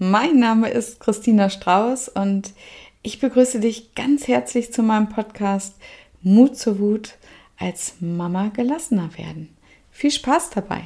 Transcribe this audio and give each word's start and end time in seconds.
mein 0.00 0.38
Name 0.38 0.70
ist 0.70 0.98
Christina 0.98 1.50
Strauß 1.50 2.08
und 2.08 2.54
ich 3.02 3.20
begrüße 3.20 3.60
dich 3.60 3.94
ganz 3.94 4.28
herzlich 4.28 4.72
zu 4.72 4.82
meinem 4.82 5.10
Podcast 5.10 5.74
Mut 6.22 6.56
zur 6.56 6.78
Wut 6.78 7.16
als 7.58 7.96
Mama 8.00 8.48
gelassener 8.48 9.10
werden. 9.18 9.54
Viel 9.90 10.10
Spaß 10.10 10.50
dabei! 10.54 10.84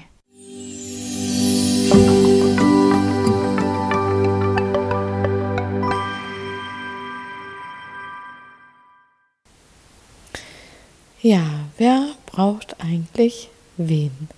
Ja, 11.23 11.45
wer 11.79 12.09
braucht 12.27 12.81
eigentlich 12.81 13.49
wen? 13.77 14.29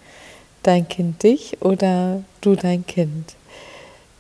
Dein 0.62 0.86
Kind 0.86 1.22
dich 1.22 1.62
oder 1.62 2.22
du 2.42 2.56
dein 2.56 2.84
Kind? 2.86 3.36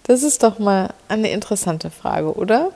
Das 0.06 0.22
ist 0.22 0.44
doch 0.44 0.60
mal 0.60 0.94
eine 1.08 1.30
interessante 1.30 1.90
Frage, 1.90 2.32
oder? 2.32 2.70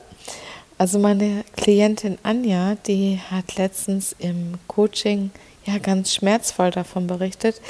Also 0.79 0.99
meine 0.99 1.45
Klientin 1.57 2.19
Anja, 2.25 2.75
die 2.87 3.21
hat 3.31 3.57
letztens 3.57 4.17
im 4.19 4.55
Coaching 4.67 5.31
ja 5.65 5.79
ganz 5.79 6.13
schmerzvoll 6.13 6.73
davon 6.73 7.07
berichtet, 7.07 7.61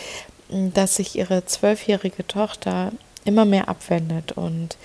dass 0.49 0.97
sich 0.97 1.16
ihre 1.19 1.45
zwölfjährige 1.45 2.27
Tochter 2.27 2.93
immer 3.27 3.45
mehr 3.45 3.69
abwendet 3.69 4.33
und 4.33 4.79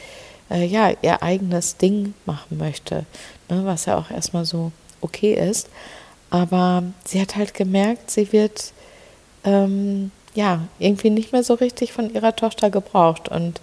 äh, 0.51 0.65
ja 0.65 0.91
ihr 1.01 1.23
eigenes 1.23 1.77
Ding 1.77 2.13
machen 2.25 2.57
möchte, 2.57 3.05
ne, 3.49 3.61
was 3.63 3.85
ja 3.85 3.97
auch 3.97 4.11
erstmal 4.11 4.43
so 4.43 4.73
okay 4.99 5.35
ist. 5.35 5.69
Aber 6.29 6.83
sie 7.05 7.21
hat 7.21 7.37
halt 7.37 7.53
gemerkt, 7.53 8.11
sie 8.11 8.33
wird 8.33 8.73
ähm, 9.45 10.11
ja 10.33 10.67
irgendwie 10.79 11.11
nicht 11.11 11.31
mehr 11.31 11.45
so 11.45 11.53
richtig 11.53 11.93
von 11.93 12.13
ihrer 12.13 12.35
Tochter 12.35 12.69
gebraucht 12.69 13.29
und 13.29 13.61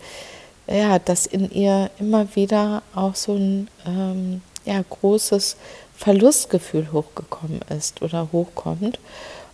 ja, 0.66 0.98
dass 0.98 1.27
in 1.27 1.51
ihr 1.51 1.91
immer 1.98 2.34
wieder 2.34 2.83
auch 2.95 3.15
so 3.15 3.34
ein 3.34 3.69
ähm, 3.87 4.43
ja, 4.65 4.83
großes 4.88 5.57
Verlustgefühl 5.96 6.93
hochgekommen 6.93 7.60
ist 7.77 8.02
oder 8.02 8.29
hochkommt. 8.32 8.99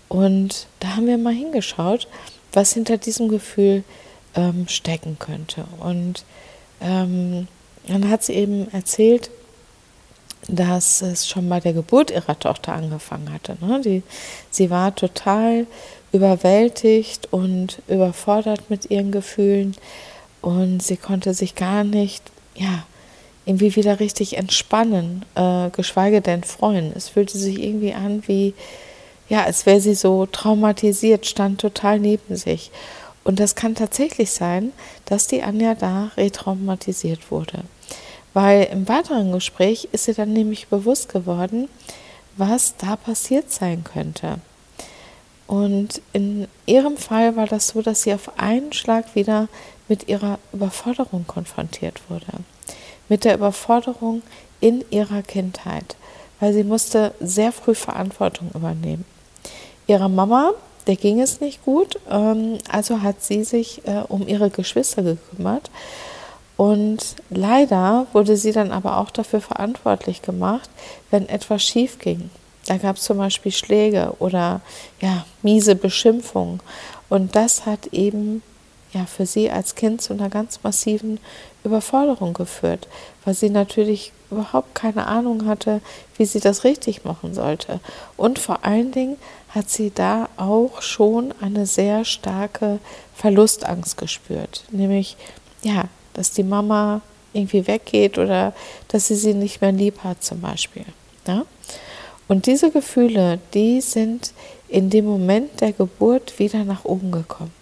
Und 0.08 0.66
da 0.80 0.96
haben 0.96 1.06
wir 1.06 1.18
mal 1.18 1.34
hingeschaut, 1.34 2.08
was 2.52 2.72
hinter 2.72 2.96
diesem 2.96 3.28
Gefühl 3.28 3.84
ähm, 4.34 4.66
stecken 4.68 5.18
könnte. 5.18 5.64
Und 5.80 6.24
ähm, 6.80 7.48
dann 7.86 8.08
hat 8.08 8.22
sie 8.22 8.34
eben 8.34 8.72
erzählt, 8.72 9.30
dass 10.46 11.02
es 11.02 11.28
schon 11.28 11.48
bei 11.48 11.60
der 11.60 11.72
Geburt 11.72 12.10
ihrer 12.10 12.38
Tochter 12.38 12.72
angefangen 12.72 13.32
hatte. 13.32 13.56
Ne? 13.60 13.80
Die, 13.82 14.02
sie 14.50 14.70
war 14.70 14.94
total 14.94 15.66
überwältigt 16.12 17.28
und 17.30 17.82
überfordert 17.88 18.70
mit 18.70 18.90
ihren 18.90 19.12
Gefühlen 19.12 19.74
und 20.42 20.82
sie 20.82 20.96
konnte 20.96 21.34
sich 21.34 21.54
gar 21.54 21.84
nicht, 21.84 22.22
ja, 22.54 22.84
irgendwie 23.44 23.76
wieder 23.76 23.98
richtig 23.98 24.36
entspannen, 24.36 25.24
äh, 25.34 25.70
geschweige 25.70 26.20
denn 26.20 26.44
freuen. 26.44 26.92
Es 26.94 27.08
fühlte 27.08 27.38
sich 27.38 27.62
irgendwie 27.62 27.94
an 27.94 28.22
wie, 28.26 28.54
ja, 29.28 29.44
als 29.44 29.64
wäre 29.64 29.80
sie 29.80 29.94
so 29.94 30.26
traumatisiert, 30.26 31.26
stand 31.26 31.60
total 31.60 31.98
neben 31.98 32.36
sich. 32.36 32.70
Und 33.24 33.40
das 33.40 33.54
kann 33.54 33.74
tatsächlich 33.74 34.32
sein, 34.32 34.72
dass 35.06 35.26
die 35.26 35.42
Anja 35.42 35.74
da 35.74 36.10
retraumatisiert 36.16 37.30
wurde. 37.30 37.64
Weil 38.34 38.64
im 38.64 38.86
weiteren 38.88 39.32
Gespräch 39.32 39.88
ist 39.92 40.08
ihr 40.08 40.14
dann 40.14 40.32
nämlich 40.32 40.68
bewusst 40.68 41.10
geworden, 41.10 41.68
was 42.36 42.76
da 42.76 42.96
passiert 42.96 43.50
sein 43.50 43.82
könnte. 43.82 44.40
Und 45.46 46.02
in 46.12 46.46
ihrem 46.66 46.98
Fall 46.98 47.36
war 47.36 47.46
das 47.46 47.68
so, 47.68 47.80
dass 47.80 48.02
sie 48.02 48.12
auf 48.12 48.38
einen 48.38 48.74
Schlag 48.74 49.14
wieder 49.14 49.48
mit 49.88 50.08
ihrer 50.08 50.38
Überforderung 50.52 51.26
konfrontiert 51.26 52.00
wurde. 52.08 52.26
Mit 53.08 53.24
der 53.24 53.34
Überforderung 53.34 54.22
in 54.60 54.84
ihrer 54.90 55.22
Kindheit, 55.22 55.96
weil 56.40 56.52
sie 56.52 56.64
musste 56.64 57.14
sehr 57.20 57.52
früh 57.52 57.74
Verantwortung 57.74 58.50
übernehmen. 58.54 59.04
Ihrer 59.86 60.08
Mama, 60.08 60.52
der 60.86 60.96
ging 60.96 61.20
es 61.20 61.40
nicht 61.40 61.64
gut, 61.64 61.98
ähm, 62.10 62.58
also 62.70 63.02
hat 63.02 63.22
sie 63.22 63.44
sich 63.44 63.86
äh, 63.86 64.02
um 64.08 64.28
ihre 64.28 64.50
Geschwister 64.50 65.02
gekümmert 65.02 65.70
und 66.58 67.14
leider 67.30 68.08
wurde 68.12 68.36
sie 68.36 68.50
dann 68.50 68.72
aber 68.72 68.98
auch 68.98 69.10
dafür 69.10 69.40
verantwortlich 69.40 70.22
gemacht, 70.22 70.68
wenn 71.10 71.28
etwas 71.28 71.62
schief 71.62 72.00
ging. 72.00 72.30
Da 72.66 72.78
gab 72.78 72.96
es 72.96 73.04
zum 73.04 73.16
Beispiel 73.16 73.52
Schläge 73.52 74.12
oder 74.18 74.60
ja, 75.00 75.24
miese 75.42 75.76
Beschimpfungen. 75.76 76.60
Und 77.08 77.36
das 77.36 77.64
hat 77.64 77.86
eben 77.92 78.42
ja 78.92 79.04
für 79.06 79.26
sie 79.26 79.50
als 79.50 79.74
Kind 79.74 80.00
zu 80.00 80.12
einer 80.12 80.28
ganz 80.28 80.60
massiven 80.62 81.20
Überforderung 81.64 82.34
geführt, 82.34 82.88
weil 83.24 83.34
sie 83.34 83.50
natürlich 83.50 84.12
überhaupt 84.30 84.74
keine 84.74 85.06
Ahnung 85.06 85.46
hatte, 85.46 85.80
wie 86.16 86.24
sie 86.24 86.40
das 86.40 86.64
richtig 86.64 87.04
machen 87.04 87.34
sollte. 87.34 87.80
Und 88.16 88.38
vor 88.38 88.64
allen 88.64 88.92
Dingen 88.92 89.16
hat 89.50 89.70
sie 89.70 89.90
da 89.94 90.28
auch 90.36 90.82
schon 90.82 91.34
eine 91.40 91.66
sehr 91.66 92.04
starke 92.04 92.78
Verlustangst 93.14 93.96
gespürt, 93.96 94.64
nämlich 94.70 95.16
ja, 95.62 95.84
dass 96.14 96.32
die 96.32 96.42
Mama 96.42 97.00
irgendwie 97.32 97.66
weggeht 97.66 98.18
oder 98.18 98.54
dass 98.88 99.08
sie 99.08 99.14
sie 99.14 99.34
nicht 99.34 99.60
mehr 99.60 99.72
lieb 99.72 100.02
hat 100.04 100.22
zum 100.22 100.40
Beispiel. 100.40 100.84
Ja? 101.26 101.44
Und 102.26 102.46
diese 102.46 102.70
Gefühle, 102.70 103.38
die 103.54 103.80
sind 103.80 104.32
in 104.68 104.90
dem 104.90 105.06
Moment 105.06 105.60
der 105.60 105.72
Geburt 105.72 106.38
wieder 106.38 106.64
nach 106.64 106.84
oben 106.84 107.10
gekommen. 107.10 107.52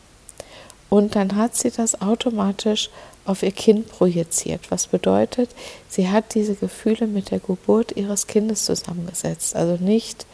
Und 0.89 1.17
dann 1.17 1.37
hat 1.37 1.57
sie 1.57 1.71
das 1.71 2.01
automatisch 2.01 2.91
auf 3.25 3.43
ihr 3.43 3.53
Kind 3.53 3.89
projiziert. 3.89 4.71
Was 4.71 4.87
bedeutet, 4.87 5.51
sie 5.89 6.09
hat 6.09 6.35
diese 6.35 6.55
Gefühle 6.55 7.07
mit 7.07 7.31
der 7.31 7.41
Geburt 7.41 7.97
ihres 7.97 8.27
Kindes 8.27 8.65
zusammengesetzt. 8.65 9.57
Also 9.57 9.83
nicht 9.83 10.27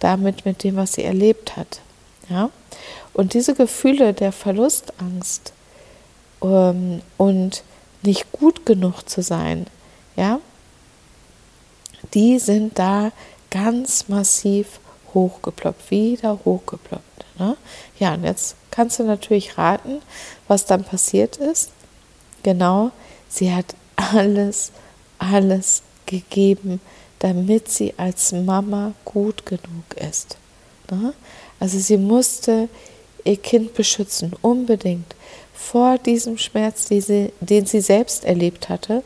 damit 0.00 0.44
mit 0.44 0.64
dem, 0.64 0.76
was 0.76 0.94
sie 0.94 1.04
erlebt 1.04 1.56
hat. 1.56 1.80
Ja? 2.28 2.50
Und 3.12 3.34
diese 3.34 3.54
Gefühle 3.54 4.12
der 4.12 4.32
Verlustangst, 4.32 5.52
ähm, 6.42 7.02
und 7.16 7.62
nicht 8.02 8.32
gut 8.32 8.66
genug 8.66 9.08
zu 9.08 9.22
sein, 9.22 9.66
ja, 10.16 10.40
die 12.14 12.38
sind 12.38 12.78
da 12.78 13.12
ganz 13.50 14.08
massiv 14.08 14.80
hochgeploppt, 15.14 15.90
wieder 15.90 16.40
hochgeploppt. 16.44 17.11
Ne? 17.38 17.56
Ja, 17.98 18.14
und 18.14 18.24
jetzt 18.24 18.56
kannst 18.70 18.98
du 18.98 19.04
natürlich 19.04 19.58
raten, 19.58 20.00
was 20.48 20.66
dann 20.66 20.84
passiert 20.84 21.36
ist. 21.36 21.70
Genau, 22.42 22.90
sie 23.28 23.54
hat 23.54 23.74
alles, 23.96 24.72
alles 25.18 25.82
gegeben, 26.06 26.80
damit 27.20 27.68
sie 27.68 27.94
als 27.96 28.32
Mama 28.32 28.92
gut 29.04 29.46
genug 29.46 29.94
ist. 29.96 30.36
Ne? 30.90 31.14
Also 31.60 31.78
sie 31.78 31.96
musste 31.96 32.68
ihr 33.24 33.36
Kind 33.36 33.74
beschützen, 33.74 34.32
unbedingt 34.42 35.14
vor 35.54 35.98
diesem 35.98 36.38
Schmerz, 36.38 36.88
sie, 36.88 37.32
den 37.40 37.66
sie 37.66 37.80
selbst 37.80 38.24
erlebt 38.24 38.68
hatte. 38.68 39.04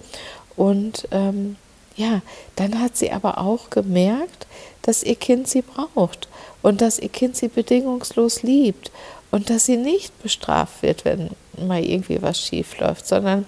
Und 0.56 1.06
ähm, 1.10 1.56
ja, 1.96 2.22
dann 2.56 2.80
hat 2.80 2.96
sie 2.96 3.12
aber 3.12 3.38
auch 3.38 3.68
gemerkt, 3.68 4.46
dass 4.82 5.02
ihr 5.02 5.16
Kind 5.16 5.48
sie 5.48 5.62
braucht 5.62 6.28
und 6.66 6.80
dass 6.80 6.98
ihr 6.98 7.10
Kind 7.10 7.36
sie 7.36 7.46
bedingungslos 7.46 8.42
liebt 8.42 8.90
und 9.30 9.50
dass 9.50 9.66
sie 9.66 9.76
nicht 9.76 10.20
bestraft 10.20 10.82
wird, 10.82 11.04
wenn 11.04 11.30
mal 11.56 11.80
irgendwie 11.80 12.20
was 12.20 12.40
schief 12.40 12.80
läuft, 12.80 13.06
sondern 13.06 13.46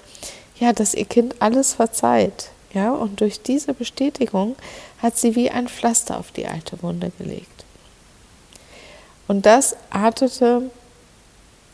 ja, 0.60 0.72
dass 0.72 0.94
ihr 0.94 1.04
Kind 1.04 1.34
alles 1.40 1.74
verzeiht. 1.74 2.50
Ja, 2.72 2.92
und 2.92 3.20
durch 3.20 3.42
diese 3.42 3.74
Bestätigung 3.74 4.54
hat 5.02 5.18
sie 5.18 5.34
wie 5.34 5.50
ein 5.50 5.66
Pflaster 5.66 6.16
auf 6.16 6.30
die 6.30 6.46
alte 6.46 6.80
Wunde 6.80 7.10
gelegt. 7.18 7.64
Und 9.26 9.46
das 9.46 9.74
artete 9.90 10.70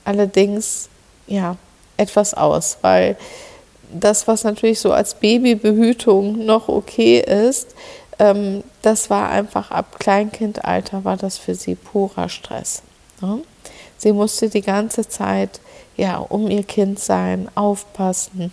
allerdings 0.07 0.89
ja, 1.27 1.59
etwas 1.99 2.33
aus, 2.33 2.79
weil 2.81 3.19
das, 3.93 4.27
was 4.27 4.45
natürlich 4.45 4.81
so 4.81 4.93
als 4.93 5.13
Babybehütung 5.15 6.47
noch 6.47 6.69
okay 6.69 7.21
ist, 7.21 7.75
ähm, 8.19 8.63
das 8.83 9.11
war 9.11 9.31
einfach 9.31 9.71
ab 9.71 9.99
Kleinkindalter 9.99 11.05
war 11.05 11.17
das 11.17 11.39
für 11.39 11.55
sie 11.55 11.75
purer 11.75 12.29
Stress. 12.29 12.83
Ne? 13.21 13.43
Sie 13.97 14.13
musste 14.13 14.49
die 14.49 14.63
ganze 14.63 15.09
Zeit 15.09 15.61
ja 15.97 16.19
um 16.19 16.51
ihr 16.51 16.65
Kind 16.65 16.99
sein, 16.99 17.49
aufpassen, 17.55 18.51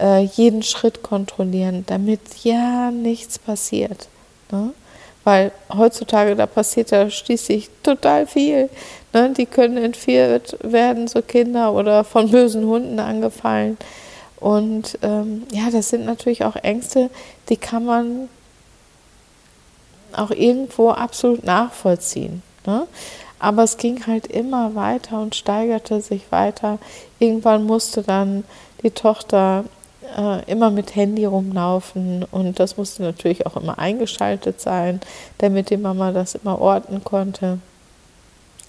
äh, 0.00 0.22
jeden 0.22 0.62
Schritt 0.62 1.02
kontrollieren, 1.02 1.84
damit 1.86 2.20
ja 2.42 2.90
nichts 2.90 3.38
passiert. 3.38 4.08
Ne? 4.50 4.72
Weil 5.24 5.52
heutzutage, 5.74 6.36
da 6.36 6.46
passiert 6.46 6.90
ja 6.90 7.08
schließlich 7.08 7.70
total 7.82 8.26
viel. 8.26 8.68
Ne? 9.12 9.32
Die 9.36 9.46
können 9.46 9.78
entführt 9.78 10.56
werden, 10.62 11.08
so 11.08 11.22
Kinder, 11.22 11.72
oder 11.72 12.04
von 12.04 12.30
bösen 12.30 12.66
Hunden 12.66 12.98
angefallen. 12.98 13.78
Und 14.36 14.98
ähm, 15.02 15.44
ja, 15.52 15.70
das 15.70 15.88
sind 15.88 16.04
natürlich 16.04 16.44
auch 16.44 16.56
Ängste, 16.56 17.08
die 17.48 17.56
kann 17.56 17.86
man 17.86 18.28
auch 20.14 20.30
irgendwo 20.30 20.90
absolut 20.90 21.44
nachvollziehen. 21.44 22.42
Ne? 22.66 22.86
Aber 23.38 23.64
es 23.64 23.76
ging 23.76 24.06
halt 24.06 24.26
immer 24.26 24.74
weiter 24.74 25.20
und 25.20 25.34
steigerte 25.34 26.00
sich 26.00 26.30
weiter. 26.30 26.78
Irgendwann 27.18 27.64
musste 27.64 28.02
dann 28.02 28.44
die 28.82 28.90
Tochter 28.90 29.64
äh, 30.16 30.50
immer 30.50 30.70
mit 30.70 30.94
Handy 30.94 31.24
rumlaufen 31.24 32.24
und 32.30 32.58
das 32.58 32.76
musste 32.76 33.02
natürlich 33.02 33.46
auch 33.46 33.56
immer 33.56 33.78
eingeschaltet 33.78 34.60
sein, 34.60 35.00
damit 35.38 35.70
die 35.70 35.76
Mama 35.76 36.12
das 36.12 36.34
immer 36.34 36.60
orten 36.60 37.02
konnte. 37.04 37.58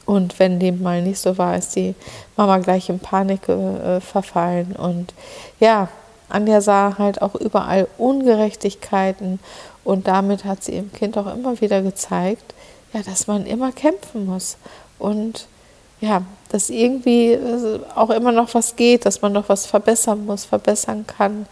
Und 0.06 0.38
wenn 0.40 0.60
dem 0.60 0.82
mal 0.82 1.02
nicht 1.02 1.20
so 1.20 1.38
war, 1.38 1.58
ist 1.58 1.76
die 1.76 1.96
Mama 2.38 2.60
gleich 2.60 2.90
in 2.90 3.00
Panik 3.00 3.50
äh, 3.50 4.00
verfallen. 4.00 4.76
Und 4.76 5.14
ja, 5.60 5.90
Anja 6.30 6.62
sah 6.62 6.98
halt 6.98 7.22
auch 7.22 7.36
überall 7.36 7.88
Ungerechtigkeiten 7.98 9.40
und 9.86 10.08
damit 10.08 10.44
hat 10.44 10.64
sie 10.66 10.74
ihrem 10.74 10.92
Kind 10.92 11.18
auch 11.18 11.34
immer 11.34 11.62
wieder 11.62 11.82
gezeigt, 11.82 12.54
ja, 12.92 13.02
dass 13.04 13.28
man 13.28 13.46
immer 13.46 13.72
kämpfen 13.72 14.26
muss 14.26 14.58
und 15.00 15.48
ja, 16.02 16.24
dass 16.50 16.70
irgendwie 16.70 17.32
äh, 17.32 17.80
auch 17.96 18.10
immer 18.10 18.34
noch 18.34 18.54
was 18.54 18.76
geht, 18.76 19.06
dass 19.06 19.22
man 19.22 19.32
noch 19.32 19.48
was 19.48 19.66
verbessern 19.66 20.26
muss, 20.26 20.44
verbessern 20.44 21.06
kann 21.08 21.46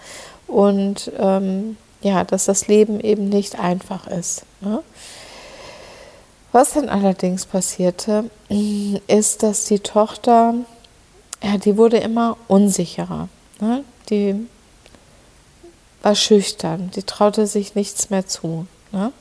und 0.48 1.12
ähm, 1.18 1.78
ja, 2.02 2.24
dass 2.24 2.46
das 2.46 2.68
Leben 2.68 3.00
eben 3.00 3.30
nicht 3.30 3.60
einfach 3.60 4.08
ist. 4.08 4.44
Ne? 4.60 4.84
Was 6.52 6.74
dann 6.74 6.90
allerdings 6.90 7.46
passierte, 7.46 8.30
ist, 9.08 9.44
dass 9.44 9.66
die 9.66 9.80
Tochter, 9.80 10.56
ja, 11.42 11.58
die 11.58 11.78
wurde 11.78 11.98
immer 11.98 12.38
unsicherer. 12.48 13.30
Ne? 13.60 13.84
Die 14.10 14.48
war 16.04 16.16
schüchtern, 16.16 16.92
die 16.96 17.04
traute 17.04 17.48
sich 17.48 17.74
nichts 17.74 18.12
mehr 18.12 18.28
zu. 18.28 18.68
Ne? 18.92 19.12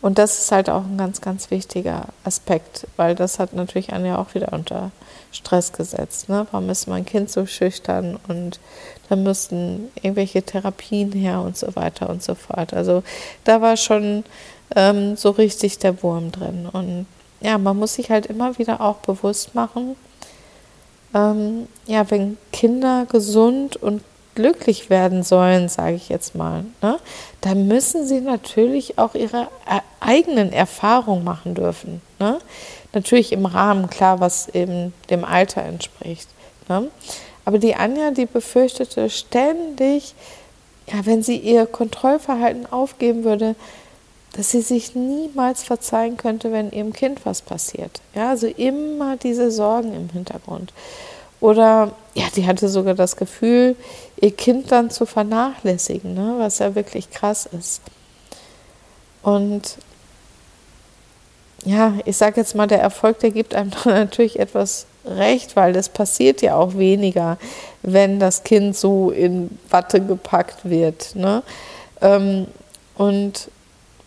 Und 0.00 0.18
das 0.18 0.38
ist 0.38 0.52
halt 0.52 0.70
auch 0.70 0.84
ein 0.84 0.96
ganz, 0.96 1.20
ganz 1.20 1.50
wichtiger 1.50 2.06
Aspekt, 2.24 2.86
weil 2.96 3.14
das 3.14 3.38
hat 3.38 3.52
natürlich 3.52 3.92
Anja 3.92 4.18
auch 4.18 4.34
wieder 4.34 4.52
unter 4.52 4.92
Stress 5.32 5.72
gesetzt. 5.72 6.28
Ne? 6.28 6.46
Warum 6.52 6.70
ist 6.70 6.86
mein 6.86 7.04
Kind 7.04 7.30
so 7.30 7.44
schüchtern 7.46 8.18
und 8.28 8.60
da 9.08 9.16
müssten 9.16 9.90
irgendwelche 9.96 10.42
Therapien 10.42 11.12
her 11.12 11.40
und 11.40 11.56
so 11.56 11.74
weiter 11.74 12.08
und 12.08 12.22
so 12.22 12.34
fort. 12.34 12.72
Also 12.72 13.02
da 13.44 13.60
war 13.60 13.76
schon 13.76 14.24
ähm, 14.76 15.16
so 15.16 15.30
richtig 15.30 15.78
der 15.78 16.02
Wurm 16.02 16.30
drin. 16.30 16.68
Und 16.70 17.06
ja, 17.40 17.58
man 17.58 17.76
muss 17.76 17.94
sich 17.94 18.10
halt 18.10 18.26
immer 18.26 18.58
wieder 18.58 18.80
auch 18.80 18.96
bewusst 18.96 19.54
machen, 19.54 19.96
ähm, 21.12 21.66
ja, 21.86 22.08
wenn 22.10 22.38
Kinder 22.52 23.06
gesund 23.10 23.76
und 23.76 24.02
glücklich 24.34 24.90
werden 24.90 25.22
sollen, 25.22 25.68
sage 25.68 25.96
ich 25.96 26.08
jetzt 26.08 26.34
mal, 26.34 26.64
ne, 26.82 26.98
dann 27.40 27.66
müssen 27.66 28.06
sie 28.06 28.20
natürlich 28.20 28.98
auch 28.98 29.14
ihre 29.14 29.48
äh, 29.66 29.80
eigenen 30.00 30.52
Erfahrungen 30.52 31.24
machen 31.24 31.54
dürfen. 31.54 32.00
Ne? 32.18 32.38
Natürlich 32.92 33.32
im 33.32 33.46
Rahmen, 33.46 33.88
klar, 33.88 34.20
was 34.20 34.48
eben 34.48 34.92
dem 35.10 35.24
Alter 35.24 35.62
entspricht. 35.62 36.28
Ne? 36.68 36.88
Aber 37.44 37.58
die 37.58 37.74
Anja, 37.74 38.10
die 38.10 38.26
befürchtete 38.26 39.10
ständig, 39.10 40.14
ja, 40.86 41.06
wenn 41.06 41.22
sie 41.22 41.36
ihr 41.36 41.66
Kontrollverhalten 41.66 42.70
aufgeben 42.70 43.24
würde, 43.24 43.54
dass 44.32 44.50
sie 44.50 44.60
sich 44.60 44.94
niemals 44.94 45.62
verzeihen 45.62 46.16
könnte, 46.16 46.52
wenn 46.52 46.70
ihrem 46.70 46.92
Kind 46.92 47.24
was 47.24 47.42
passiert. 47.42 48.00
Ja, 48.14 48.30
also 48.30 48.46
immer 48.46 49.16
diese 49.16 49.50
Sorgen 49.50 49.94
im 49.94 50.08
Hintergrund. 50.10 50.72
Oder 51.40 51.92
ja, 52.14 52.24
die 52.34 52.46
hatte 52.46 52.68
sogar 52.68 52.94
das 52.94 53.16
Gefühl, 53.16 53.76
ihr 54.20 54.32
Kind 54.32 54.72
dann 54.72 54.90
zu 54.90 55.06
vernachlässigen, 55.06 56.14
ne? 56.14 56.34
was 56.38 56.58
ja 56.58 56.74
wirklich 56.74 57.10
krass 57.10 57.46
ist. 57.46 57.82
Und 59.22 59.78
ja, 61.64 61.94
ich 62.04 62.16
sage 62.16 62.40
jetzt 62.40 62.54
mal, 62.54 62.66
der 62.66 62.80
Erfolg, 62.80 63.20
der 63.20 63.30
gibt 63.30 63.54
einem 63.54 63.70
dann 63.84 63.94
natürlich 63.94 64.38
etwas 64.38 64.86
recht, 65.04 65.56
weil 65.56 65.72
das 65.72 65.88
passiert 65.88 66.42
ja 66.42 66.56
auch 66.56 66.76
weniger, 66.76 67.38
wenn 67.82 68.18
das 68.18 68.44
Kind 68.44 68.76
so 68.76 69.10
in 69.10 69.58
Watte 69.70 70.00
gepackt 70.00 70.68
wird. 70.68 71.14
Ne? 71.14 71.42
Ähm, 72.00 72.46
und 72.96 73.50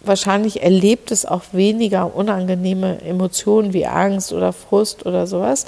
wahrscheinlich 0.02 0.62
erlebt 0.62 1.12
es 1.12 1.26
auch 1.26 1.44
weniger 1.52 2.16
unangenehme 2.16 3.02
Emotionen 3.02 3.74
wie 3.74 3.86
Angst 3.86 4.34
oder 4.34 4.54
Frust 4.54 5.06
oder 5.06 5.26
sowas. 5.28 5.66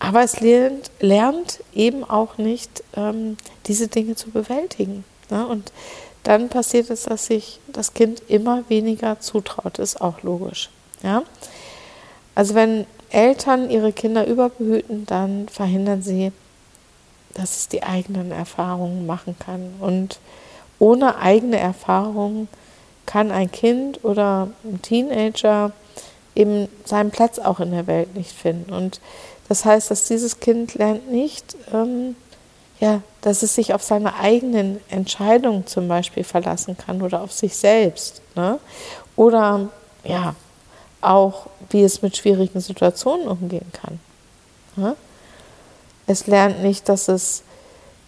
Aber 0.00 0.22
es 0.22 0.40
lernt, 0.40 0.90
lernt 0.98 1.60
eben 1.74 2.02
auch 2.04 2.38
nicht, 2.38 2.82
ähm, 2.96 3.36
diese 3.66 3.86
Dinge 3.86 4.16
zu 4.16 4.30
bewältigen. 4.30 5.04
Ne? 5.30 5.46
Und 5.46 5.72
dann 6.22 6.48
passiert 6.48 6.90
es, 6.90 7.04
dass 7.04 7.26
sich 7.26 7.60
das 7.68 7.94
Kind 7.94 8.22
immer 8.26 8.64
weniger 8.68 9.20
zutraut. 9.20 9.78
Ist 9.78 10.00
auch 10.00 10.22
logisch. 10.22 10.70
Ja? 11.02 11.22
Also 12.34 12.54
wenn 12.54 12.86
Eltern 13.10 13.70
ihre 13.70 13.92
Kinder 13.92 14.26
überbehüten, 14.26 15.04
dann 15.04 15.48
verhindern 15.48 16.02
sie, 16.02 16.32
dass 17.34 17.58
es 17.58 17.68
die 17.68 17.82
eigenen 17.82 18.32
Erfahrungen 18.32 19.06
machen 19.06 19.36
kann. 19.38 19.74
Und 19.80 20.18
ohne 20.78 21.16
eigene 21.18 21.58
Erfahrungen 21.58 22.48
kann 23.04 23.30
ein 23.30 23.52
Kind 23.52 24.02
oder 24.02 24.48
ein 24.64 24.80
Teenager 24.80 25.72
eben 26.40 26.68
seinen 26.84 27.10
Platz 27.10 27.38
auch 27.38 27.60
in 27.60 27.70
der 27.70 27.86
Welt 27.86 28.14
nicht 28.14 28.32
finden. 28.32 28.72
Und 28.72 29.00
das 29.48 29.64
heißt, 29.64 29.90
dass 29.90 30.06
dieses 30.06 30.40
Kind 30.40 30.74
lernt 30.74 31.10
nicht, 31.10 31.56
ähm, 31.72 32.16
ja, 32.78 33.02
dass 33.20 33.42
es 33.42 33.54
sich 33.54 33.74
auf 33.74 33.82
seine 33.82 34.14
eigenen 34.14 34.80
Entscheidungen 34.88 35.66
zum 35.66 35.86
Beispiel 35.86 36.24
verlassen 36.24 36.78
kann 36.78 37.02
oder 37.02 37.20
auf 37.20 37.32
sich 37.32 37.56
selbst. 37.56 38.22
Ne? 38.34 38.58
Oder 39.16 39.68
ja, 40.02 40.34
auch, 41.02 41.46
wie 41.68 41.82
es 41.82 42.00
mit 42.00 42.16
schwierigen 42.16 42.60
Situationen 42.60 43.28
umgehen 43.28 43.70
kann. 43.72 44.00
Ne? 44.76 44.96
Es 46.06 46.26
lernt 46.26 46.62
nicht, 46.62 46.88
dass 46.88 47.08
es 47.08 47.42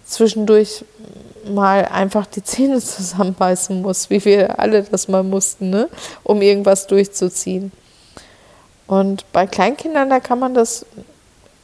zwischendurch 0.06 0.84
mal 1.44 1.84
einfach 1.84 2.26
die 2.26 2.42
Zähne 2.42 2.80
zusammenbeißen 2.80 3.82
muss, 3.82 4.08
wie 4.08 4.24
wir 4.24 4.58
alle 4.58 4.82
das 4.84 5.08
mal 5.08 5.22
mussten, 5.22 5.68
ne? 5.68 5.88
um 6.22 6.40
irgendwas 6.40 6.86
durchzuziehen. 6.86 7.72
Und 8.92 9.24
bei 9.32 9.46
Kleinkindern, 9.46 10.10
da 10.10 10.20
kann 10.20 10.38
man 10.38 10.52
das 10.52 10.84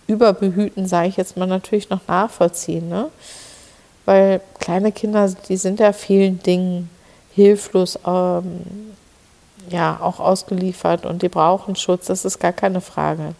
überbehüten, 0.06 0.86
sage 0.86 1.08
ich 1.08 1.18
jetzt 1.18 1.36
mal, 1.36 1.44
natürlich 1.44 1.90
noch 1.90 2.00
nachvollziehen. 2.08 2.88
Ne? 2.88 3.10
Weil 4.06 4.40
kleine 4.58 4.92
Kinder, 4.92 5.30
die 5.46 5.58
sind 5.58 5.78
ja 5.78 5.92
vielen 5.92 6.42
Dingen 6.42 6.88
hilflos, 7.34 7.98
ähm, 8.06 8.94
ja, 9.68 9.98
auch 10.00 10.20
ausgeliefert 10.20 11.04
und 11.04 11.20
die 11.20 11.28
brauchen 11.28 11.76
Schutz, 11.76 12.06
das 12.06 12.24
ist 12.24 12.38
gar 12.38 12.54
keine 12.54 12.80
Frage. 12.80 13.34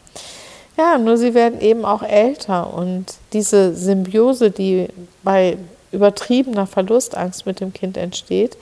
Ja, 0.76 0.98
nur 0.98 1.16
sie 1.16 1.32
werden 1.32 1.62
eben 1.62 1.86
auch 1.86 2.02
älter 2.02 2.74
und 2.74 3.06
diese 3.32 3.74
Symbiose, 3.74 4.50
die 4.50 4.88
bei 5.22 5.56
übertriebener 5.92 6.66
Verlustangst 6.66 7.46
mit 7.46 7.60
dem 7.60 7.72
Kind 7.72 7.96
entsteht, 7.96 8.58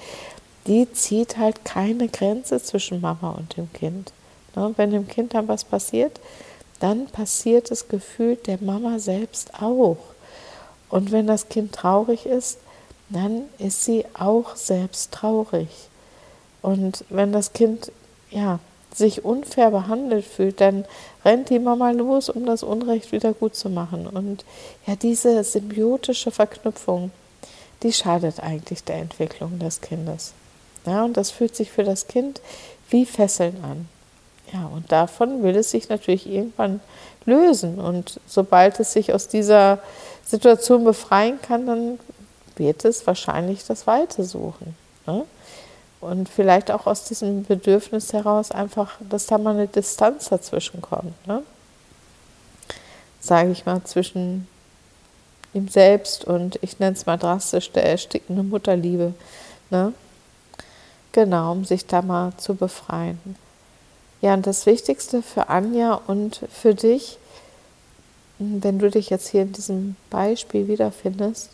die 0.68 0.88
zieht 0.92 1.36
halt 1.36 1.64
keine 1.64 2.06
Grenze 2.06 2.62
zwischen 2.62 3.00
Mama 3.00 3.30
und 3.30 3.56
dem 3.56 3.72
Kind. 3.72 4.12
Ne? 4.56 4.74
Wenn 4.76 4.90
dem 4.90 5.06
Kind 5.06 5.34
dann 5.34 5.46
was 5.46 5.62
passiert, 5.62 6.18
dann 6.80 7.06
passiert 7.06 7.70
es 7.70 7.88
gefühlt 7.88 8.46
der 8.46 8.58
Mama 8.60 8.98
selbst 8.98 9.62
auch. 9.62 9.98
Und 10.88 11.12
wenn 11.12 11.26
das 11.26 11.48
Kind 11.48 11.72
traurig 11.72 12.26
ist, 12.26 12.58
dann 13.08 13.42
ist 13.58 13.84
sie 13.84 14.04
auch 14.14 14.56
selbst 14.56 15.12
traurig. 15.12 15.68
Und 16.62 17.04
wenn 17.08 17.32
das 17.32 17.52
Kind 17.52 17.92
ja, 18.30 18.58
sich 18.92 19.24
unfair 19.24 19.70
behandelt 19.70 20.24
fühlt, 20.24 20.60
dann 20.60 20.84
rennt 21.24 21.50
die 21.50 21.58
Mama 21.58 21.90
los, 21.90 22.28
um 22.28 22.46
das 22.46 22.62
Unrecht 22.62 23.12
wieder 23.12 23.32
gut 23.32 23.54
zu 23.54 23.68
machen. 23.68 24.06
Und 24.06 24.44
ja, 24.86 24.96
diese 24.96 25.42
symbiotische 25.44 26.30
Verknüpfung, 26.30 27.10
die 27.82 27.92
schadet 27.92 28.40
eigentlich 28.40 28.84
der 28.84 28.96
Entwicklung 28.96 29.58
des 29.58 29.80
Kindes. 29.80 30.32
Ja, 30.86 31.04
und 31.04 31.16
das 31.16 31.30
fühlt 31.30 31.54
sich 31.54 31.70
für 31.70 31.84
das 31.84 32.06
Kind 32.08 32.40
wie 32.90 33.06
Fesseln 33.06 33.62
an. 33.62 33.88
Ja, 34.52 34.66
und 34.66 34.92
davon 34.92 35.42
will 35.42 35.56
es 35.56 35.70
sich 35.70 35.88
natürlich 35.88 36.26
irgendwann 36.26 36.80
lösen. 37.24 37.78
Und 37.78 38.20
sobald 38.26 38.78
es 38.80 38.92
sich 38.92 39.12
aus 39.12 39.28
dieser 39.28 39.80
Situation 40.24 40.84
befreien 40.84 41.40
kann, 41.40 41.66
dann 41.66 41.98
wird 42.56 42.84
es 42.84 43.06
wahrscheinlich 43.06 43.64
das 43.66 43.86
Weite 43.86 44.24
suchen. 44.24 44.76
Ne? 45.06 45.24
Und 46.00 46.28
vielleicht 46.28 46.70
auch 46.70 46.86
aus 46.86 47.04
diesem 47.04 47.44
Bedürfnis 47.44 48.12
heraus 48.12 48.50
einfach, 48.50 48.98
dass 49.08 49.26
da 49.26 49.38
mal 49.38 49.54
eine 49.54 49.66
Distanz 49.66 50.28
dazwischen 50.28 50.80
kommt. 50.80 51.26
Ne? 51.26 51.42
Sage 53.20 53.50
ich 53.50 53.66
mal, 53.66 53.82
zwischen 53.84 54.46
ihm 55.52 55.68
selbst 55.68 56.24
und 56.24 56.58
ich 56.62 56.78
nenne 56.78 56.96
es 56.96 57.06
mal 57.06 57.16
drastisch 57.16 57.72
der 57.72 57.86
erstickende 57.86 58.42
Mutterliebe. 58.42 59.14
Ne? 59.70 59.92
Genau, 61.12 61.52
um 61.52 61.64
sich 61.64 61.86
da 61.86 62.02
mal 62.02 62.32
zu 62.36 62.54
befreien. 62.54 63.36
Ja, 64.20 64.34
und 64.34 64.46
das 64.46 64.66
Wichtigste 64.66 65.22
für 65.22 65.48
Anja 65.48 65.94
und 66.06 66.40
für 66.50 66.74
dich, 66.74 67.18
wenn 68.38 68.78
du 68.78 68.90
dich 68.90 69.10
jetzt 69.10 69.28
hier 69.28 69.42
in 69.42 69.52
diesem 69.52 69.96
Beispiel 70.10 70.68
wiederfindest, 70.68 71.50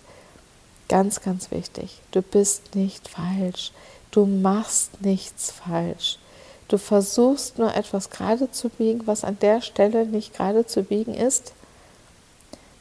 ganz, 0.88 1.22
ganz 1.22 1.50
wichtig, 1.50 2.00
du 2.10 2.22
bist 2.22 2.74
nicht 2.74 3.08
falsch, 3.08 3.72
du 4.10 4.26
machst 4.26 5.00
nichts 5.00 5.50
falsch. 5.50 6.18
Du 6.68 6.78
versuchst 6.78 7.58
nur 7.58 7.74
etwas 7.74 8.10
gerade 8.10 8.50
zu 8.50 8.68
biegen, 8.68 9.06
was 9.06 9.24
an 9.24 9.38
der 9.40 9.60
Stelle 9.60 10.06
nicht 10.06 10.34
gerade 10.34 10.64
zu 10.64 10.82
biegen 10.82 11.14
ist. 11.14 11.52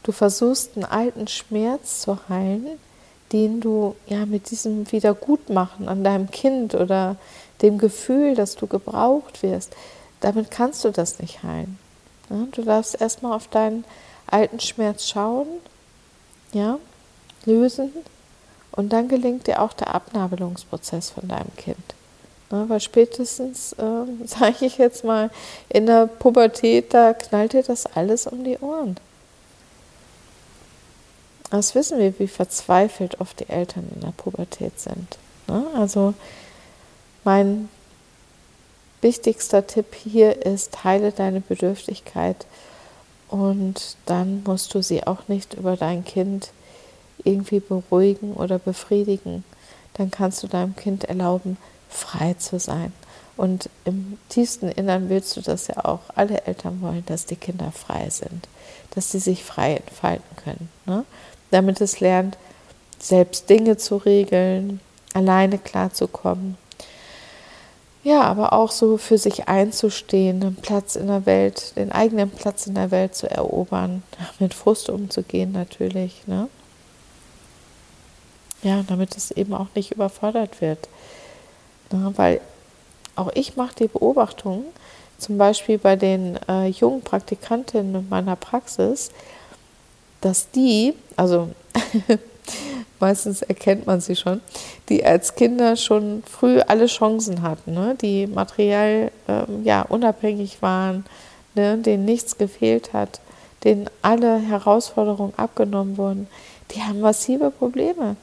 Du 0.03 0.11
versuchst 0.11 0.71
einen 0.75 0.85
alten 0.85 1.27
Schmerz 1.27 2.01
zu 2.01 2.17
heilen, 2.29 2.79
den 3.31 3.61
du 3.61 3.95
ja 4.07 4.25
mit 4.25 4.51
diesem 4.51 4.91
Wiedergutmachen 4.91 5.87
an 5.87 6.03
deinem 6.03 6.31
Kind 6.31 6.75
oder 6.75 7.15
dem 7.61 7.77
Gefühl, 7.77 8.35
dass 8.35 8.55
du 8.55 8.67
gebraucht 8.67 9.43
wirst, 9.43 9.75
damit 10.19 10.51
kannst 10.51 10.83
du 10.83 10.91
das 10.91 11.19
nicht 11.19 11.43
heilen. 11.43 11.77
Ja, 12.29 12.47
du 12.51 12.63
darfst 12.63 12.99
erstmal 12.99 13.33
auf 13.33 13.47
deinen 13.47 13.83
alten 14.27 14.59
Schmerz 14.59 15.07
schauen, 15.07 15.47
ja, 16.53 16.77
lösen 17.45 17.91
und 18.71 18.93
dann 18.93 19.07
gelingt 19.07 19.47
dir 19.47 19.61
auch 19.61 19.73
der 19.73 19.93
Abnabelungsprozess 19.93 21.09
von 21.09 21.27
deinem 21.27 21.55
Kind. 21.55 21.77
Ne, 22.51 22.65
weil 22.67 22.79
spätestens, 22.79 23.73
äh, 23.79 24.25
sage 24.25 24.65
ich 24.65 24.77
jetzt 24.77 25.03
mal, 25.03 25.29
in 25.69 25.85
der 25.85 26.07
Pubertät, 26.07 26.93
da 26.93 27.13
knallt 27.13 27.53
dir 27.53 27.63
das 27.63 27.85
alles 27.85 28.27
um 28.27 28.43
die 28.43 28.57
Ohren. 28.59 28.97
Das 31.51 31.75
wissen 31.75 31.99
wir, 31.99 32.17
wie 32.17 32.27
verzweifelt 32.27 33.19
oft 33.19 33.39
die 33.41 33.49
Eltern 33.49 33.87
in 33.93 34.01
der 34.01 34.13
Pubertät 34.13 34.79
sind. 34.79 35.17
Ne? 35.47 35.67
Also 35.75 36.13
mein 37.23 37.69
wichtigster 39.01 39.67
Tipp 39.67 39.93
hier 39.93 40.45
ist, 40.45 40.83
heile 40.83 41.11
deine 41.11 41.41
Bedürftigkeit 41.41 42.45
und 43.27 43.97
dann 44.05 44.43
musst 44.45 44.73
du 44.73 44.81
sie 44.81 45.05
auch 45.05 45.27
nicht 45.27 45.53
über 45.53 45.75
dein 45.75 46.05
Kind 46.05 46.51
irgendwie 47.23 47.59
beruhigen 47.59 48.33
oder 48.33 48.57
befriedigen. 48.57 49.43
Dann 49.93 50.09
kannst 50.09 50.43
du 50.43 50.47
deinem 50.47 50.75
Kind 50.75 51.03
erlauben, 51.05 51.57
frei 51.89 52.33
zu 52.35 52.59
sein. 52.59 52.93
Und 53.37 53.69
im 53.85 54.17
tiefsten 54.29 54.69
Innern 54.69 55.09
willst 55.09 55.35
du 55.35 55.41
das 55.41 55.67
ja 55.67 55.83
auch. 55.85 56.01
Alle 56.15 56.45
Eltern 56.45 56.81
wollen, 56.81 57.05
dass 57.05 57.25
die 57.25 57.35
Kinder 57.35 57.71
frei 57.71 58.09
sind, 58.09 58.47
dass 58.91 59.11
sie 59.11 59.19
sich 59.19 59.43
frei 59.43 59.75
entfalten 59.75 60.35
können. 60.43 60.69
Ne? 60.85 61.05
Damit 61.51 61.81
es 61.81 61.99
lernt, 61.99 62.37
selbst 62.99 63.49
Dinge 63.49 63.77
zu 63.77 63.97
regeln, 63.97 64.79
alleine 65.13 65.57
klarzukommen. 65.57 66.57
Ja, 68.03 68.21
aber 68.21 68.53
auch 68.53 68.71
so 68.71 68.97
für 68.97 69.19
sich 69.19 69.47
einzustehen, 69.47 70.41
einen 70.41 70.55
Platz 70.55 70.95
in 70.95 71.07
der 71.07 71.25
Welt, 71.27 71.75
den 71.75 71.91
eigenen 71.91 72.31
Platz 72.31 72.65
in 72.65 72.73
der 72.73 72.89
Welt 72.89 73.15
zu 73.15 73.29
erobern, 73.29 74.01
mit 74.39 74.53
Frust 74.53 74.89
umzugehen 74.89 75.51
natürlich. 75.51 76.25
Ne? 76.25 76.47
Ja, 78.63 78.83
damit 78.87 79.15
es 79.15 79.31
eben 79.31 79.53
auch 79.53 79.67
nicht 79.75 79.91
überfordert 79.91 80.61
wird. 80.61 80.89
Ne? 81.91 82.11
Weil 82.15 82.41
auch 83.15 83.29
ich 83.35 83.55
mache 83.55 83.75
die 83.75 83.87
Beobachtung, 83.87 84.65
zum 85.19 85.37
Beispiel 85.37 85.77
bei 85.77 85.95
den 85.95 86.39
äh, 86.47 86.67
jungen 86.67 87.01
Praktikantinnen 87.01 87.93
in 87.93 88.09
meiner 88.09 88.35
Praxis, 88.35 89.11
dass 90.21 90.49
die, 90.51 90.93
also 91.15 91.49
meistens 92.99 93.41
erkennt 93.41 93.87
man 93.87 93.99
sie 93.99 94.15
schon, 94.15 94.41
die 94.89 95.03
als 95.03 95.35
Kinder 95.35 95.75
schon 95.75 96.23
früh 96.23 96.59
alle 96.59 96.85
Chancen 96.85 97.41
hatten, 97.41 97.73
ne? 97.73 97.95
die 97.99 98.27
materiell 98.27 99.11
ähm, 99.27 99.63
ja, 99.63 99.81
unabhängig 99.81 100.61
waren, 100.61 101.05
ne? 101.55 101.77
denen 101.77 102.05
nichts 102.05 102.37
gefehlt 102.37 102.93
hat, 102.93 103.19
denen 103.63 103.89
alle 104.01 104.39
Herausforderungen 104.39 105.33
abgenommen 105.37 105.97
wurden, 105.97 106.27
die 106.71 106.81
haben 106.81 107.01
massive 107.01 107.51
Probleme. 107.51 108.15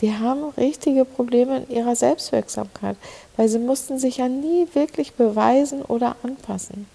Die 0.00 0.14
haben 0.14 0.44
richtige 0.56 1.04
Probleme 1.04 1.58
in 1.58 1.76
ihrer 1.76 1.96
Selbstwirksamkeit, 1.96 2.96
weil 3.36 3.48
sie 3.48 3.58
mussten 3.58 3.98
sich 3.98 4.18
ja 4.18 4.28
nie 4.28 4.68
wirklich 4.72 5.14
beweisen 5.14 5.82
oder 5.82 6.14
anpassen. 6.22 6.86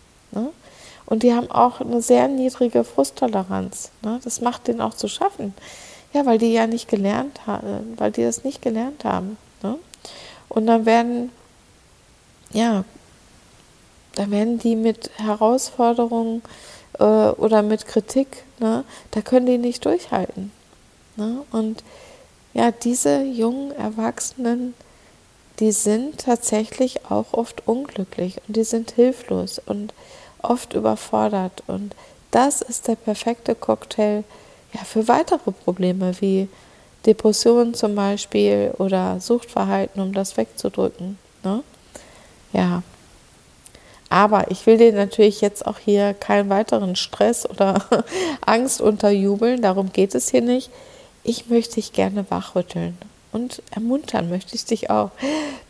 Und 1.05 1.23
die 1.23 1.33
haben 1.33 1.51
auch 1.51 1.81
eine 1.81 2.01
sehr 2.01 2.27
niedrige 2.27 2.83
Frusttoleranz. 2.83 3.91
Ne? 4.01 4.19
Das 4.23 4.41
macht 4.41 4.67
denen 4.67 4.81
auch 4.81 4.93
zu 4.93 5.07
schaffen. 5.07 5.53
Ja, 6.13 6.25
weil 6.25 6.37
die 6.37 6.53
ja 6.53 6.67
nicht 6.67 6.87
gelernt 6.87 7.47
haben, 7.47 7.95
weil 7.97 8.11
die 8.11 8.23
das 8.23 8.43
nicht 8.43 8.61
gelernt 8.61 9.03
haben. 9.03 9.37
Ne? 9.63 9.77
Und 10.47 10.67
dann 10.67 10.85
werden, 10.85 11.31
ja, 12.51 12.85
da 14.15 14.29
werden 14.29 14.59
die 14.59 14.75
mit 14.75 15.09
Herausforderungen 15.17 16.43
äh, 16.99 17.03
oder 17.03 17.63
mit 17.63 17.87
Kritik, 17.87 18.43
ne, 18.59 18.83
da 19.11 19.21
können 19.21 19.45
die 19.45 19.57
nicht 19.57 19.85
durchhalten. 19.85 20.51
Ne? 21.15 21.43
Und 21.51 21.83
ja, 22.53 22.71
diese 22.71 23.23
jungen 23.23 23.71
Erwachsenen, 23.71 24.75
die 25.59 25.71
sind 25.71 26.19
tatsächlich 26.19 27.05
auch 27.09 27.33
oft 27.33 27.67
unglücklich 27.67 28.39
und 28.47 28.55
die 28.55 28.63
sind 28.63 28.91
hilflos 28.91 29.59
und 29.63 29.93
oft 30.43 30.73
überfordert. 30.73 31.63
Und 31.67 31.95
das 32.31 32.61
ist 32.61 32.87
der 32.87 32.95
perfekte 32.95 33.55
Cocktail 33.55 34.23
ja, 34.73 34.83
für 34.83 35.07
weitere 35.07 35.51
Probleme 35.51 36.13
wie 36.19 36.47
Depressionen 37.05 37.73
zum 37.73 37.95
Beispiel 37.95 38.73
oder 38.77 39.19
Suchtverhalten, 39.19 40.01
um 40.01 40.13
das 40.13 40.37
wegzudrücken. 40.37 41.17
Ne? 41.43 41.63
Ja. 42.53 42.83
Aber 44.09 44.51
ich 44.51 44.65
will 44.67 44.77
dir 44.77 44.93
natürlich 44.93 45.41
jetzt 45.41 45.65
auch 45.65 45.79
hier 45.79 46.13
keinen 46.13 46.49
weiteren 46.49 46.95
Stress 46.95 47.49
oder 47.49 47.83
Angst 48.45 48.79
unterjubeln, 48.79 49.61
darum 49.61 49.91
geht 49.91 50.13
es 50.13 50.29
hier 50.29 50.41
nicht. 50.41 50.69
Ich 51.23 51.49
möchte 51.49 51.75
dich 51.75 51.93
gerne 51.93 52.25
wachrütteln 52.29 52.97
und 53.33 53.61
ermuntern 53.71 54.29
möchte 54.29 54.55
ich 54.55 54.65
dich 54.65 54.89
auch, 54.89 55.11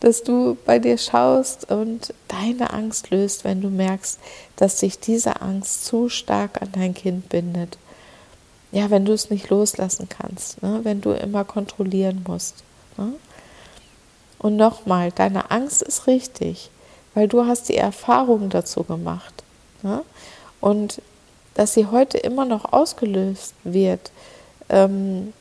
dass 0.00 0.22
du 0.22 0.56
bei 0.66 0.78
dir 0.78 0.98
schaust 0.98 1.70
und 1.70 2.14
deine 2.28 2.72
Angst 2.72 3.10
löst, 3.10 3.44
wenn 3.44 3.60
du 3.60 3.68
merkst, 3.68 4.18
dass 4.56 4.78
sich 4.78 4.98
diese 4.98 5.40
Angst 5.40 5.84
zu 5.86 6.08
stark 6.08 6.62
an 6.62 6.68
dein 6.72 6.94
Kind 6.94 7.28
bindet 7.28 7.78
ja, 8.74 8.90
wenn 8.90 9.04
du 9.04 9.12
es 9.12 9.30
nicht 9.30 9.50
loslassen 9.50 10.08
kannst, 10.08 10.60
ne? 10.60 10.80
wenn 10.82 11.00
du 11.00 11.12
immer 11.12 11.44
kontrollieren 11.44 12.24
musst. 12.26 12.64
Ne? 12.96 13.12
Und 14.38 14.56
nochmal, 14.56 15.12
deine 15.12 15.52
Angst 15.52 15.80
ist 15.80 16.08
richtig, 16.08 16.70
weil 17.14 17.28
du 17.28 17.46
hast 17.46 17.68
die 17.68 17.76
Erfahrung 17.76 18.50
dazu 18.50 18.82
gemacht. 18.82 19.44
Ne? 19.82 20.02
Und 20.60 21.00
dass 21.54 21.74
sie 21.74 21.86
heute 21.86 22.18
immer 22.18 22.44
noch 22.44 22.72
ausgelöst 22.72 23.54
wird, 23.62 24.10
ähm, 24.68 25.32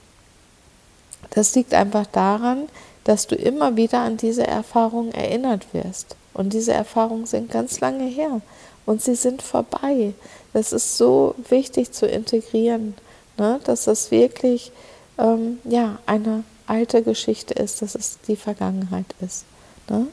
das 1.34 1.56
liegt 1.56 1.74
einfach 1.74 2.06
daran, 2.08 2.68
dass 3.04 3.28
du 3.28 3.36
immer 3.36 3.76
wieder 3.76 4.00
an 4.00 4.18
diese 4.18 4.48
Erfahrungen 4.48 5.14
erinnert 5.14 5.74
wirst. 5.74 6.16
Und 6.34 6.54
diese 6.54 6.74
Erfahrungen 6.74 7.26
sind 7.26 7.52
ganz 7.52 7.80
lange 7.80 8.06
her 8.06 8.42
und 8.86 9.02
sie 9.02 9.16
sind 9.16 9.42
vorbei. 9.42 10.14
Das 10.54 10.74
ist 10.74 10.98
so 10.98 11.36
wichtig 11.50 11.92
zu 11.92 12.08
integrieren 12.08 12.96
ne? 13.38 13.60
dass 13.64 13.86
das 13.86 14.12
wirklich 14.12 14.72
ähm, 15.18 15.60
ja, 15.64 16.00
eine 16.06 16.44
alte 16.68 17.04
Geschichte 17.04 17.54
ist, 17.54 17.82
dass 17.82 17.96
es 17.96 18.20
die 18.28 18.36
Vergangenheit 18.36 19.06
ist. 19.22 19.46
Ne? 19.90 20.08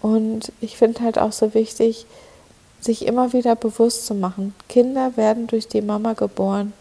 Und 0.00 0.52
ich 0.60 0.76
finde 0.76 1.00
halt 1.02 1.18
auch 1.18 1.32
so 1.32 1.54
wichtig, 1.54 2.06
sich 2.80 3.06
immer 3.06 3.32
wieder 3.34 3.56
bewusst 3.56 4.06
zu 4.06 4.14
machen, 4.14 4.54
Kinder 4.68 5.16
werden 5.16 5.46
durch 5.46 5.68
die 5.68 5.82
Mama 5.82 6.14
geboren 6.14 6.72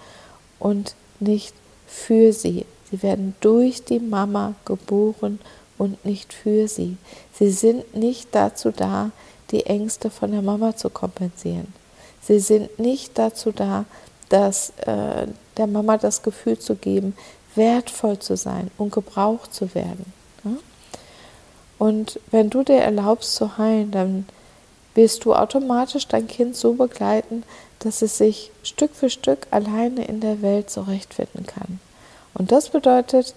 und 0.57 0.95
nicht 1.19 1.53
für 1.87 2.31
sie. 2.31 2.65
Sie 2.89 3.03
werden 3.03 3.35
durch 3.39 3.83
die 3.83 3.99
Mama 3.99 4.55
geboren 4.65 5.39
und 5.77 6.03
nicht 6.05 6.33
für 6.33 6.67
sie. 6.67 6.97
Sie 7.33 7.51
sind 7.51 7.95
nicht 7.95 8.29
dazu 8.33 8.71
da, 8.71 9.11
die 9.51 9.65
Ängste 9.65 10.09
von 10.09 10.31
der 10.31 10.41
Mama 10.41 10.75
zu 10.75 10.89
kompensieren. 10.89 11.73
Sie 12.21 12.39
sind 12.39 12.77
nicht 12.79 13.17
dazu 13.17 13.51
da, 13.51 13.85
dass 14.29 14.71
äh, 14.85 15.27
der 15.57 15.67
Mama 15.67 15.97
das 15.97 16.21
Gefühl 16.21 16.59
zu 16.59 16.75
geben, 16.75 17.15
wertvoll 17.55 18.19
zu 18.19 18.37
sein 18.37 18.69
und 18.77 18.91
gebraucht 18.91 19.53
zu 19.53 19.73
werden. 19.73 20.13
Ja? 20.43 20.51
Und 21.79 22.19
wenn 22.31 22.49
du 22.49 22.63
dir 22.63 22.77
erlaubst 22.77 23.35
zu 23.35 23.57
heilen, 23.57 23.91
dann 23.91 24.25
wirst 24.93 25.25
du 25.25 25.33
automatisch 25.33 26.07
dein 26.07 26.27
Kind 26.27 26.55
so 26.55 26.73
begleiten, 26.73 27.43
dass 27.79 28.01
es 28.01 28.17
sich 28.17 28.51
Stück 28.63 28.93
für 28.93 29.09
Stück 29.09 29.47
alleine 29.51 30.05
in 30.05 30.19
der 30.19 30.41
Welt 30.41 30.69
zurechtfinden 30.69 31.45
kann. 31.45 31.79
Und 32.39 32.51
das 32.51 32.69
bedeutet, 32.69 33.35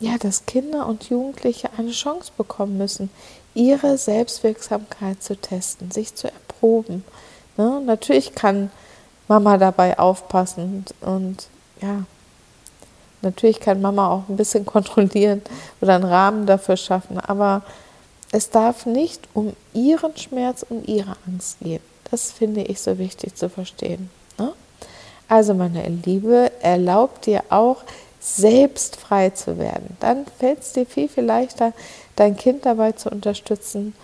ja, 0.00 0.16
dass 0.18 0.46
Kinder 0.46 0.86
und 0.86 1.10
Jugendliche 1.10 1.68
eine 1.76 1.90
Chance 1.90 2.32
bekommen 2.36 2.78
müssen, 2.78 3.10
ihre 3.54 3.98
Selbstwirksamkeit 3.98 5.22
zu 5.22 5.36
testen, 5.36 5.90
sich 5.90 6.14
zu 6.14 6.28
erproben. 6.32 7.04
Ne? 7.56 7.82
Natürlich 7.84 8.34
kann 8.34 8.70
Mama 9.28 9.58
dabei 9.58 9.98
aufpassen. 9.98 10.86
Und, 11.02 11.08
und 11.08 11.46
ja, 11.82 12.04
natürlich 13.20 13.60
kann 13.60 13.82
Mama 13.82 14.08
auch 14.08 14.28
ein 14.28 14.36
bisschen 14.36 14.64
kontrollieren 14.66 15.42
oder 15.82 15.94
einen 15.94 16.04
Rahmen 16.04 16.46
dafür 16.46 16.78
schaffen, 16.78 17.20
aber 17.20 17.62
es 18.32 18.48
darf 18.48 18.86
nicht 18.86 19.28
um 19.34 19.54
ihren 19.74 20.16
Schmerz 20.16 20.64
und 20.66 20.88
ihre 20.88 21.16
Angst 21.26 21.58
gehen. 21.60 21.82
Das 22.10 22.32
finde 22.32 22.62
ich 22.62 22.80
so 22.80 22.98
wichtig 22.98 23.34
zu 23.34 23.50
verstehen. 23.50 24.08
Ne? 24.38 24.52
Also, 25.28 25.54
meine 25.54 25.86
Liebe, 25.86 26.49
erlaubt 26.60 27.26
dir 27.26 27.44
auch, 27.50 27.84
selbst 28.20 28.96
frei 28.96 29.30
zu 29.30 29.58
werden. 29.58 29.96
Dann 30.00 30.26
fällt 30.38 30.60
es 30.60 30.72
dir 30.72 30.86
viel, 30.86 31.08
viel 31.08 31.24
leichter, 31.24 31.72
dein 32.16 32.36
Kind 32.36 32.66
dabei 32.66 32.92
zu 32.92 33.10
unterstützen, 33.10 33.94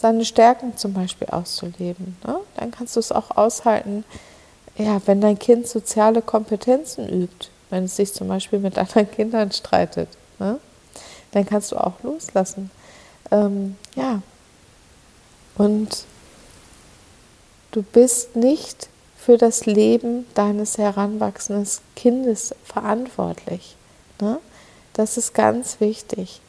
seine 0.00 0.24
Stärken 0.24 0.76
zum 0.76 0.94
Beispiel 0.94 1.28
auszuleben. 1.28 2.16
Ne? 2.26 2.40
Dann 2.56 2.70
kannst 2.70 2.96
du 2.96 3.00
es 3.00 3.12
auch 3.12 3.30
aushalten, 3.36 4.04
ja, 4.76 5.00
wenn 5.06 5.20
dein 5.20 5.38
Kind 5.38 5.68
soziale 5.68 6.22
Kompetenzen 6.22 7.08
übt, 7.08 7.48
wenn 7.70 7.84
es 7.84 7.96
sich 7.96 8.12
zum 8.14 8.28
Beispiel 8.28 8.58
mit 8.58 8.78
anderen 8.78 9.10
Kindern 9.10 9.52
streitet. 9.52 10.08
Ne? 10.38 10.58
Dann 11.32 11.46
kannst 11.46 11.72
du 11.72 11.76
auch 11.76 12.02
loslassen. 12.02 12.70
Ähm, 13.30 13.76
ja. 13.94 14.22
Und 15.56 16.04
du 17.72 17.82
bist 17.82 18.34
nicht 18.34 18.88
für 19.24 19.38
das 19.38 19.66
Leben 19.66 20.26
deines 20.34 20.78
heranwachsenden 20.78 21.68
Kindes 21.94 22.54
verantwortlich. 22.64 23.76
Ne? 24.20 24.38
Das 24.94 25.16
ist 25.16 25.32
ganz 25.32 25.78
wichtig. 25.78 26.40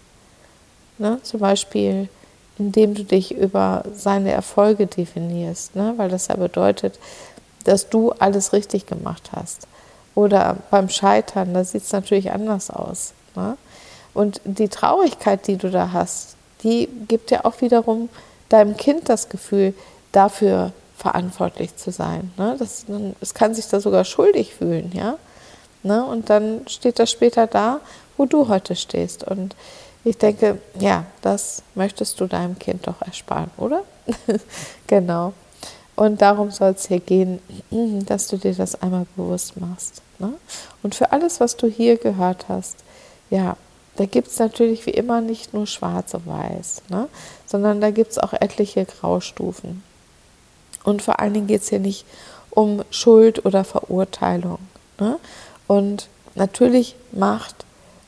Ne? 0.97 1.19
Zum 1.21 1.39
Beispiel, 1.39 2.09
indem 2.57 2.95
du 2.95 3.03
dich 3.03 3.35
über 3.35 3.83
seine 3.93 4.31
Erfolge 4.31 4.87
definierst, 4.87 5.75
ne? 5.75 5.93
weil 5.97 6.09
das 6.09 6.29
ja 6.29 6.35
bedeutet, 6.35 6.97
dass 7.63 7.89
du 7.89 8.11
alles 8.11 8.53
richtig 8.53 8.87
gemacht 8.87 9.29
hast. 9.33 9.67
Oder 10.15 10.57
beim 10.71 10.89
Scheitern, 10.89 11.53
da 11.53 11.63
sieht 11.63 11.83
es 11.83 11.91
natürlich 11.91 12.31
anders 12.31 12.71
aus. 12.71 13.13
Ne? 13.35 13.55
Und 14.15 14.41
die 14.45 14.69
Traurigkeit, 14.69 15.45
die 15.45 15.57
du 15.57 15.69
da 15.69 15.91
hast, 15.91 16.37
die 16.63 16.89
gibt 17.07 17.29
ja 17.29 17.45
auch 17.45 17.61
wiederum 17.61 18.09
deinem 18.49 18.77
Kind 18.77 19.09
das 19.09 19.29
Gefühl, 19.29 19.75
dafür 20.11 20.71
verantwortlich 21.03 21.75
zu 21.75 21.91
sein. 21.91 22.31
Ne? 22.37 22.55
Das, 22.57 22.85
es 23.19 23.33
kann 23.33 23.53
sich 23.53 23.67
da 23.67 23.81
sogar 23.81 24.05
schuldig 24.05 24.55
fühlen, 24.55 24.89
ja. 24.93 25.17
Ne? 25.83 26.03
Und 26.05 26.29
dann 26.29 26.65
steht 26.69 26.97
das 26.97 27.11
später 27.11 27.45
da, 27.45 27.81
wo 28.15 28.25
du 28.25 28.47
heute 28.47 28.77
stehst. 28.77 29.25
Und 29.25 29.53
ich 30.05 30.17
denke, 30.17 30.59
ja, 30.79 31.05
das 31.21 31.61
möchtest 31.75 32.21
du 32.21 32.27
deinem 32.27 32.57
Kind 32.57 32.87
doch 32.87 33.01
ersparen, 33.01 33.51
oder? 33.57 33.83
genau. 34.87 35.33
Und 35.97 36.21
darum 36.21 36.51
soll 36.51 36.71
es 36.71 36.87
hier 36.87 37.01
gehen, 37.01 37.39
dass 38.05 38.29
du 38.29 38.37
dir 38.37 38.55
das 38.55 38.81
einmal 38.81 39.05
bewusst 39.17 39.59
machst. 39.59 40.01
Ne? 40.19 40.33
Und 40.83 40.95
für 40.95 41.11
alles, 41.11 41.41
was 41.41 41.57
du 41.57 41.67
hier 41.67 41.97
gehört 41.97 42.47
hast, 42.47 42.77
ja, 43.29 43.57
da 43.97 44.05
gibt 44.05 44.29
es 44.29 44.39
natürlich 44.39 44.85
wie 44.85 44.91
immer 44.91 45.19
nicht 45.19 45.53
nur 45.53 45.67
schwarz 45.67 46.13
und 46.13 46.25
weiß, 46.25 46.83
ne? 46.87 47.09
sondern 47.45 47.81
da 47.81 47.91
gibt 47.91 48.11
es 48.11 48.19
auch 48.19 48.31
etliche 48.31 48.85
Graustufen. 48.85 49.83
Und 50.83 51.01
vor 51.01 51.19
allen 51.19 51.33
Dingen 51.33 51.47
geht 51.47 51.61
es 51.61 51.69
hier 51.69 51.79
nicht 51.79 52.05
um 52.49 52.83
Schuld 52.91 53.45
oder 53.45 53.63
Verurteilung. 53.63 54.59
Ne? 54.99 55.17
Und 55.67 56.07
natürlich 56.35 56.95
macht 57.11 57.65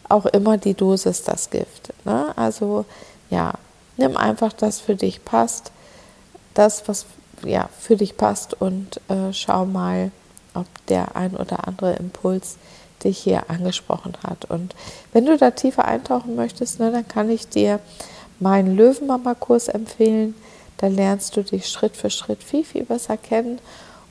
auch 0.10 0.25
immer 0.25 0.58
die 0.58 0.74
Dosis 0.74 1.24
das 1.24 1.50
Gift. 1.50 1.94
Ne? 2.05 2.34
Also 2.38 2.86
ja, 3.29 3.53
nimm 3.98 4.17
einfach 4.17 4.53
das 4.53 4.79
für 4.79 4.96
dich 4.96 5.25
passt, 5.25 5.72
das, 6.53 6.88
was 6.88 7.05
ja, 7.44 7.70
für 7.79 7.96
dich 7.96 8.17
passt 8.17 8.60
und 8.60 9.01
äh, 9.10 9.34
schau 9.34 9.65
mal, 9.65 10.12
ob 10.53 10.65
der 10.88 11.15
ein 11.15 11.36
oder 11.36 11.67
andere 11.67 11.94
Impuls 11.94 12.58
dich 13.03 13.17
hier 13.17 13.50
angesprochen 13.50 14.13
hat. 14.24 14.46
Und 14.46 14.75
wenn 15.12 15.25
du 15.25 15.38
da 15.38 15.51
tiefer 15.51 15.86
eintauchen 15.86 16.36
möchtest, 16.36 16.79
ne, 16.79 16.91
dann 16.91 17.08
kann 17.08 17.29
ich 17.29 17.50
dir 17.50 17.79
meinen 18.39 18.75
Löwenmama-Kurs 18.75 19.67
empfehlen. 19.67 20.34
Da 20.77 20.88
lernst 20.88 21.36
du 21.38 21.44
dich 21.44 21.67
Schritt 21.67 21.96
für 21.96 22.10
Schritt 22.10 22.44
viel, 22.44 22.65
viel 22.65 22.84
besser 22.84 23.17
kennen 23.17 23.60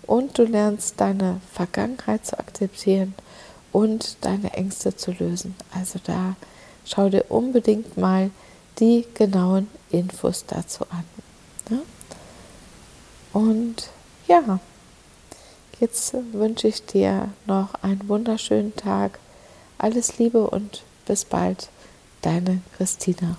und 0.06 0.38
du 0.38 0.44
lernst 0.44 1.00
deine 1.00 1.40
Vergangenheit 1.52 2.26
zu 2.26 2.38
akzeptieren 2.38 3.14
und 3.72 4.16
deine 4.22 4.52
Ängste 4.52 4.96
zu 4.96 5.12
lösen. 5.12 5.54
Also 5.74 5.98
da 6.02 6.36
schau 6.84 7.08
dir 7.08 7.24
unbedingt 7.28 7.96
mal 7.96 8.30
die 8.78 9.06
genauen 9.14 9.68
Infos 9.90 10.44
dazu 10.46 10.84
an. 10.90 11.04
Ne? 11.70 11.82
Und 13.32 13.88
ja, 14.26 14.58
jetzt 15.80 16.14
wünsche 16.32 16.68
ich 16.68 16.84
dir 16.86 17.30
noch 17.46 17.74
einen 17.82 18.08
wunderschönen 18.08 18.74
Tag. 18.76 19.18
Alles 19.78 20.18
Liebe 20.18 20.48
und 20.48 20.82
bis 21.06 21.24
bald, 21.24 21.68
deine 22.22 22.62
Christina. 22.76 23.36